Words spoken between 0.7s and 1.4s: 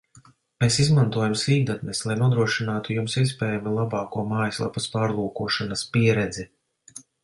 izmantojam